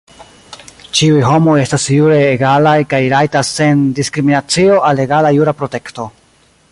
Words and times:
Ĉiuj 0.99 1.19
homoj 1.31 1.57
estas 1.63 1.85
jure 1.97 2.17
egalaj, 2.29 2.75
kaj 2.95 3.03
rajtas 3.15 3.53
sen 3.59 3.87
diskriminacio 4.03 4.83
al 4.89 5.07
egala 5.07 5.35
jura 5.39 5.55
protekto. 5.61 6.09